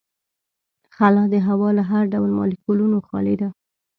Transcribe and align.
خلا 0.95 1.23
د 1.33 1.35
هوا 1.47 1.69
له 1.77 1.83
هر 1.91 2.03
ډول 2.13 2.29
مالیکولونو 2.39 2.97
خالي 3.07 3.35
ده. 3.41 3.49